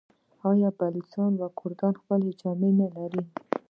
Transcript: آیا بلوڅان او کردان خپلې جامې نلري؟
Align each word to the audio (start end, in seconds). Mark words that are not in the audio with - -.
آیا 0.49 0.69
بلوڅان 0.77 1.31
او 1.43 1.49
کردان 1.59 1.93
خپلې 2.01 2.29
جامې 2.39 2.69
نلري؟ 2.79 3.23